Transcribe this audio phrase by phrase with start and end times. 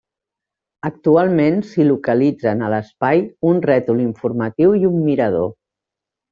[0.87, 5.57] Actualment s'hi localitzen a l'espai un rètol informatiu i un mirador.